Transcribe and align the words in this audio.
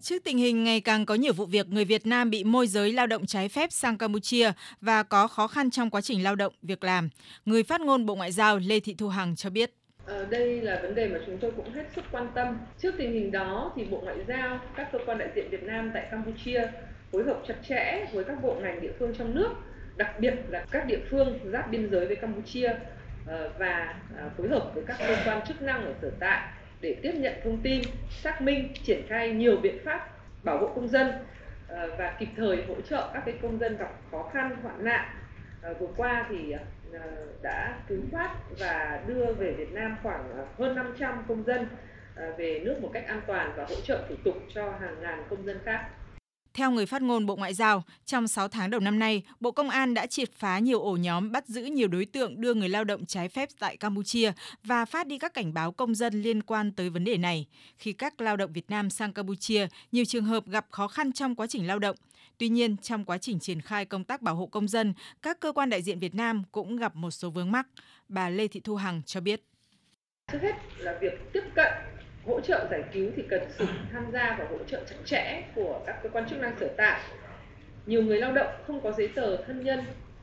Trước 0.00 0.24
tình 0.24 0.38
hình 0.38 0.64
ngày 0.64 0.80
càng 0.80 1.06
có 1.06 1.14
nhiều 1.14 1.32
vụ 1.32 1.44
việc 1.44 1.68
người 1.68 1.84
Việt 1.84 2.06
Nam 2.06 2.30
bị 2.30 2.44
môi 2.44 2.66
giới 2.66 2.92
lao 2.92 3.06
động 3.06 3.26
trái 3.26 3.48
phép 3.48 3.72
sang 3.72 3.98
Campuchia 3.98 4.52
và 4.80 5.02
có 5.02 5.28
khó 5.28 5.46
khăn 5.46 5.70
trong 5.70 5.90
quá 5.90 6.00
trình 6.00 6.22
lao 6.22 6.34
động, 6.34 6.52
việc 6.62 6.84
làm, 6.84 7.08
người 7.46 7.62
phát 7.62 7.80
ngôn 7.80 8.06
Bộ 8.06 8.14
Ngoại 8.14 8.32
giao 8.32 8.58
Lê 8.58 8.80
Thị 8.80 8.94
Thu 8.98 9.08
Hằng 9.08 9.36
cho 9.36 9.50
biết. 9.50 9.70
Ờ, 10.06 10.24
đây 10.24 10.60
là 10.60 10.78
vấn 10.82 10.94
đề 10.94 11.08
mà 11.08 11.18
chúng 11.26 11.38
tôi 11.38 11.50
cũng 11.56 11.72
hết 11.72 11.84
sức 11.94 12.04
quan 12.12 12.28
tâm. 12.34 12.58
Trước 12.82 12.94
tình 12.98 13.12
hình 13.12 13.30
đó 13.30 13.72
thì 13.76 13.84
Bộ 13.84 14.00
Ngoại 14.00 14.16
giao, 14.28 14.60
các 14.76 14.88
cơ 14.92 14.98
quan 15.06 15.18
đại 15.18 15.28
diện 15.36 15.50
Việt 15.50 15.62
Nam 15.62 15.90
tại 15.94 16.08
Campuchia 16.10 16.62
phối 17.12 17.24
hợp 17.24 17.42
chặt 17.48 17.56
chẽ 17.68 18.06
với 18.12 18.24
các 18.24 18.42
bộ 18.42 18.54
ngành 18.62 18.80
địa 18.80 18.92
phương 18.98 19.14
trong 19.18 19.34
nước, 19.34 19.50
đặc 19.96 20.20
biệt 20.20 20.34
là 20.48 20.64
các 20.70 20.86
địa 20.86 21.00
phương 21.10 21.38
giáp 21.52 21.70
biên 21.70 21.90
giới 21.90 22.06
với 22.06 22.16
Campuchia 22.16 22.72
ờ, 23.26 23.52
và 23.58 23.94
ờ, 24.18 24.30
phối 24.36 24.48
hợp 24.48 24.70
với 24.74 24.84
các 24.86 24.96
cơ 24.98 25.16
quan 25.24 25.46
chức 25.48 25.62
năng 25.62 25.84
ở 25.84 25.94
sở 26.02 26.10
tại 26.20 26.48
để 26.80 26.96
tiếp 27.02 27.12
nhận 27.14 27.32
thông 27.44 27.58
tin, 27.62 27.82
xác 28.10 28.42
minh, 28.42 28.72
triển 28.82 29.02
khai 29.08 29.30
nhiều 29.30 29.56
biện 29.56 29.78
pháp 29.84 30.08
bảo 30.42 30.58
hộ 30.58 30.66
công 30.66 30.88
dân 30.88 31.12
ờ, 31.68 31.90
và 31.98 32.16
kịp 32.18 32.28
thời 32.36 32.64
hỗ 32.68 32.80
trợ 32.80 33.10
các 33.14 33.22
cái 33.26 33.34
công 33.42 33.58
dân 33.58 33.76
gặp 33.76 33.92
khó 34.10 34.30
khăn 34.32 34.56
hoạn 34.62 34.84
nạn. 34.84 35.08
Ờ, 35.62 35.74
vừa 35.74 35.88
qua 35.96 36.26
thì 36.28 36.54
ờ, 36.92 37.00
đã 37.42 37.78
cứu 37.88 38.00
thoát 38.12 38.36
và 38.58 39.02
đưa 39.06 39.32
về 39.32 39.52
Việt 39.52 39.72
Nam 39.72 39.96
khoảng 40.02 40.46
hơn 40.58 40.74
500 40.74 41.24
công 41.28 41.44
dân 41.44 41.66
về 42.36 42.60
nước 42.64 42.78
một 42.82 42.90
cách 42.92 43.06
an 43.06 43.20
toàn 43.26 43.52
và 43.56 43.64
hỗ 43.68 43.74
trợ 43.84 44.04
thủ 44.08 44.14
tục 44.24 44.36
cho 44.54 44.70
hàng 44.70 45.00
ngàn 45.00 45.24
công 45.30 45.46
dân 45.46 45.58
khác. 45.64 45.88
Theo 46.58 46.70
người 46.70 46.86
phát 46.86 47.02
ngôn 47.02 47.26
Bộ 47.26 47.36
Ngoại 47.36 47.54
giao, 47.54 47.84
trong 48.06 48.28
6 48.28 48.48
tháng 48.48 48.70
đầu 48.70 48.80
năm 48.80 48.98
nay, 48.98 49.22
Bộ 49.40 49.50
Công 49.50 49.70
an 49.70 49.94
đã 49.94 50.06
triệt 50.06 50.32
phá 50.32 50.58
nhiều 50.58 50.80
ổ 50.80 50.96
nhóm 50.96 51.32
bắt 51.32 51.46
giữ 51.46 51.62
nhiều 51.62 51.88
đối 51.88 52.04
tượng 52.04 52.40
đưa 52.40 52.54
người 52.54 52.68
lao 52.68 52.84
động 52.84 53.06
trái 53.06 53.28
phép 53.28 53.48
tại 53.58 53.76
Campuchia 53.76 54.32
và 54.64 54.84
phát 54.84 55.06
đi 55.06 55.18
các 55.18 55.34
cảnh 55.34 55.54
báo 55.54 55.72
công 55.72 55.94
dân 55.94 56.22
liên 56.22 56.42
quan 56.42 56.72
tới 56.72 56.90
vấn 56.90 57.04
đề 57.04 57.16
này. 57.16 57.46
Khi 57.76 57.92
các 57.92 58.20
lao 58.20 58.36
động 58.36 58.52
Việt 58.52 58.70
Nam 58.70 58.90
sang 58.90 59.12
Campuchia, 59.12 59.66
nhiều 59.92 60.04
trường 60.04 60.24
hợp 60.24 60.46
gặp 60.46 60.66
khó 60.70 60.88
khăn 60.88 61.12
trong 61.12 61.34
quá 61.34 61.46
trình 61.46 61.66
lao 61.66 61.78
động. 61.78 61.96
Tuy 62.38 62.48
nhiên, 62.48 62.76
trong 62.76 63.04
quá 63.04 63.18
trình 63.18 63.38
triển 63.38 63.60
khai 63.60 63.84
công 63.84 64.04
tác 64.04 64.22
bảo 64.22 64.34
hộ 64.34 64.46
công 64.46 64.68
dân, 64.68 64.94
các 65.22 65.40
cơ 65.40 65.52
quan 65.52 65.70
đại 65.70 65.82
diện 65.82 65.98
Việt 65.98 66.14
Nam 66.14 66.42
cũng 66.52 66.76
gặp 66.76 66.96
một 66.96 67.10
số 67.10 67.30
vướng 67.30 67.52
mắc. 67.52 67.66
Bà 68.08 68.28
Lê 68.28 68.48
Thị 68.48 68.60
Thu 68.60 68.76
Hằng 68.76 69.02
cho 69.06 69.20
biết. 69.20 69.42
Trước 70.32 70.38
hết 70.42 70.54
là 70.78 70.98
việc 71.00 71.32
tiếp 71.32 71.42
cận 71.54 71.72
hỗ 72.26 72.40
trợ 72.40 72.66
giải 72.70 72.82
cứu 72.92 73.10
thì 73.16 73.22
cần 73.30 73.42
sự 73.58 73.66
tham 73.92 74.10
gia 74.12 74.36
và 74.38 74.46
hỗ 74.50 74.58
trợ 74.66 74.80
chặt 74.90 74.96
chẽ 75.04 75.42
của 75.54 75.80
các 75.86 76.02
cơ 76.02 76.08
quan 76.08 76.28
chức 76.28 76.38
năng 76.38 76.58
sở 76.60 76.68
tại. 76.76 77.00
Nhiều 77.86 78.02
người 78.02 78.20
lao 78.20 78.32
động 78.32 78.50
không 78.66 78.80
có 78.80 78.92
giấy 78.92 79.08
tờ 79.14 79.36
thân 79.36 79.64
nhân 79.64 79.80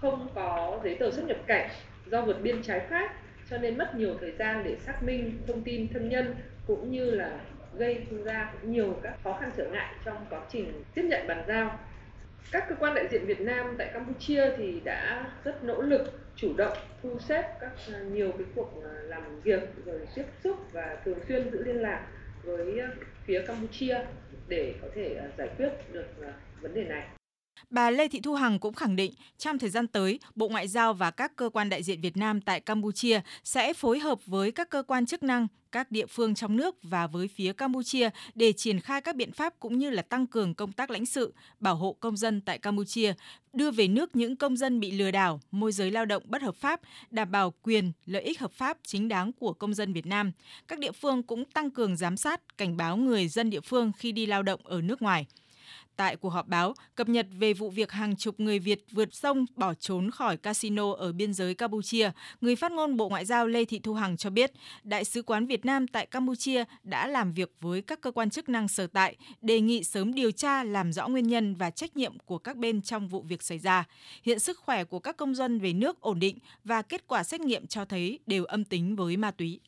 không 0.00 0.28
có 0.34 0.80
giấy 0.84 0.96
tờ 1.00 1.10
xuất 1.10 1.24
nhập 1.26 1.38
cảnh 1.46 1.68
do 2.06 2.22
vượt 2.22 2.42
biên 2.42 2.62
trái 2.62 2.80
phép, 2.90 3.08
cho 3.50 3.58
nên 3.58 3.78
mất 3.78 3.94
nhiều 3.94 4.14
thời 4.20 4.32
gian 4.32 4.64
để 4.64 4.76
xác 4.76 5.02
minh 5.02 5.38
thông 5.46 5.62
tin 5.62 5.88
thân 5.92 6.08
nhân 6.08 6.34
cũng 6.66 6.90
như 6.90 7.10
là 7.10 7.30
gây 7.78 8.06
ra 8.24 8.52
nhiều 8.62 8.96
các 9.02 9.14
khó 9.24 9.38
khăn 9.40 9.50
trở 9.56 9.66
ngại 9.68 9.94
trong 10.04 10.26
quá 10.30 10.40
trình 10.52 10.82
tiếp 10.94 11.02
nhận 11.02 11.26
bàn 11.26 11.44
giao. 11.48 11.78
Các 12.52 12.68
cơ 12.68 12.74
quan 12.74 12.94
đại 12.94 13.08
diện 13.08 13.26
Việt 13.26 13.40
Nam 13.40 13.74
tại 13.78 13.90
Campuchia 13.92 14.50
thì 14.56 14.80
đã 14.84 15.30
rất 15.44 15.64
nỗ 15.64 15.82
lực 15.82 16.20
chủ 16.36 16.52
động 16.56 16.78
thu 17.02 17.18
xếp 17.18 17.42
các 17.60 17.72
à, 17.92 17.98
nhiều 18.12 18.32
cái 18.32 18.46
cuộc 18.54 18.82
à, 18.84 18.90
làm 19.02 19.40
việc 19.40 19.62
rồi 19.84 20.00
tiếp 20.14 20.24
xúc 20.44 20.56
và 20.72 20.96
thường 21.04 21.18
xuyên 21.28 21.50
giữ 21.50 21.64
liên 21.64 21.76
lạc 21.76 22.06
với 22.42 22.78
ờ, 22.78 22.88
phía 23.24 23.42
Campuchia 23.46 23.98
để 24.48 24.74
có 24.82 24.88
thể 24.94 25.14
ờ, 25.14 25.28
giải 25.38 25.48
quyết 25.56 25.70
được 25.92 26.06
ờ, 26.20 26.32
vấn 26.60 26.74
đề 26.74 26.84
này. 26.84 27.17
Bà 27.70 27.90
Lê 27.90 28.08
Thị 28.08 28.20
Thu 28.20 28.34
Hằng 28.34 28.58
cũng 28.58 28.74
khẳng 28.74 28.96
định 28.96 29.12
trong 29.38 29.58
thời 29.58 29.70
gian 29.70 29.86
tới, 29.86 30.20
Bộ 30.34 30.48
Ngoại 30.48 30.68
giao 30.68 30.94
và 30.94 31.10
các 31.10 31.36
cơ 31.36 31.50
quan 31.52 31.68
đại 31.68 31.82
diện 31.82 32.00
Việt 32.00 32.16
Nam 32.16 32.40
tại 32.40 32.60
Campuchia 32.60 33.20
sẽ 33.44 33.72
phối 33.72 33.98
hợp 33.98 34.26
với 34.26 34.52
các 34.52 34.70
cơ 34.70 34.82
quan 34.82 35.06
chức 35.06 35.22
năng, 35.22 35.46
các 35.72 35.90
địa 35.90 36.06
phương 36.06 36.34
trong 36.34 36.56
nước 36.56 36.76
và 36.82 37.06
với 37.06 37.28
phía 37.28 37.52
Campuchia 37.52 38.10
để 38.34 38.52
triển 38.52 38.80
khai 38.80 39.00
các 39.00 39.16
biện 39.16 39.32
pháp 39.32 39.54
cũng 39.60 39.78
như 39.78 39.90
là 39.90 40.02
tăng 40.02 40.26
cường 40.26 40.54
công 40.54 40.72
tác 40.72 40.90
lãnh 40.90 41.06
sự, 41.06 41.34
bảo 41.60 41.76
hộ 41.76 41.96
công 42.00 42.16
dân 42.16 42.40
tại 42.40 42.58
Campuchia, 42.58 43.12
đưa 43.52 43.70
về 43.70 43.88
nước 43.88 44.16
những 44.16 44.36
công 44.36 44.56
dân 44.56 44.80
bị 44.80 44.90
lừa 44.90 45.10
đảo, 45.10 45.40
môi 45.50 45.72
giới 45.72 45.90
lao 45.90 46.04
động 46.04 46.22
bất 46.26 46.42
hợp 46.42 46.54
pháp, 46.54 46.80
đảm 47.10 47.30
bảo 47.30 47.54
quyền, 47.62 47.92
lợi 48.06 48.22
ích 48.22 48.40
hợp 48.40 48.52
pháp 48.52 48.78
chính 48.86 49.08
đáng 49.08 49.32
của 49.32 49.52
công 49.52 49.74
dân 49.74 49.92
Việt 49.92 50.06
Nam. 50.06 50.32
Các 50.68 50.78
địa 50.78 50.92
phương 50.92 51.22
cũng 51.22 51.44
tăng 51.44 51.70
cường 51.70 51.96
giám 51.96 52.16
sát, 52.16 52.58
cảnh 52.58 52.76
báo 52.76 52.96
người 52.96 53.28
dân 53.28 53.50
địa 53.50 53.60
phương 53.60 53.92
khi 53.98 54.12
đi 54.12 54.26
lao 54.26 54.42
động 54.42 54.60
ở 54.64 54.80
nước 54.80 55.02
ngoài. 55.02 55.26
Tại 55.98 56.16
cuộc 56.16 56.28
họp 56.28 56.48
báo 56.48 56.74
cập 56.94 57.08
nhật 57.08 57.26
về 57.38 57.52
vụ 57.52 57.70
việc 57.70 57.92
hàng 57.92 58.16
chục 58.16 58.40
người 58.40 58.58
Việt 58.58 58.84
vượt 58.92 59.14
sông 59.14 59.46
bỏ 59.56 59.74
trốn 59.74 60.10
khỏi 60.10 60.36
casino 60.36 60.92
ở 60.92 61.12
biên 61.12 61.34
giới 61.34 61.54
Campuchia, 61.54 62.10
người 62.40 62.56
phát 62.56 62.72
ngôn 62.72 62.96
Bộ 62.96 63.08
Ngoại 63.08 63.24
giao 63.24 63.46
Lê 63.46 63.64
Thị 63.64 63.78
Thu 63.78 63.94
Hằng 63.94 64.16
cho 64.16 64.30
biết, 64.30 64.52
Đại 64.82 65.04
sứ 65.04 65.22
quán 65.22 65.46
Việt 65.46 65.64
Nam 65.64 65.86
tại 65.86 66.06
Campuchia 66.06 66.64
đã 66.82 67.06
làm 67.06 67.32
việc 67.32 67.52
với 67.60 67.82
các 67.82 68.00
cơ 68.00 68.10
quan 68.10 68.30
chức 68.30 68.48
năng 68.48 68.68
sở 68.68 68.86
tại, 68.86 69.16
đề 69.42 69.60
nghị 69.60 69.84
sớm 69.84 70.14
điều 70.14 70.30
tra 70.30 70.64
làm 70.64 70.92
rõ 70.92 71.08
nguyên 71.08 71.26
nhân 71.26 71.54
và 71.54 71.70
trách 71.70 71.96
nhiệm 71.96 72.18
của 72.18 72.38
các 72.38 72.56
bên 72.56 72.82
trong 72.82 73.08
vụ 73.08 73.22
việc 73.22 73.42
xảy 73.42 73.58
ra. 73.58 73.84
Hiện 74.22 74.38
sức 74.38 74.58
khỏe 74.58 74.84
của 74.84 74.98
các 74.98 75.16
công 75.16 75.34
dân 75.34 75.58
về 75.58 75.72
nước 75.72 76.00
ổn 76.00 76.18
định 76.18 76.38
và 76.64 76.82
kết 76.82 77.06
quả 77.06 77.24
xét 77.24 77.40
nghiệm 77.40 77.66
cho 77.66 77.84
thấy 77.84 78.18
đều 78.26 78.44
âm 78.44 78.64
tính 78.64 78.96
với 78.96 79.16
ma 79.16 79.30
túy. 79.30 79.60